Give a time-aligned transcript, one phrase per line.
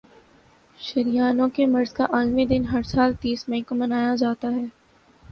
[0.79, 4.65] شریانوں کے مرض کا عالمی دن ہر سال تیس مئی کو منایا جاتا ہے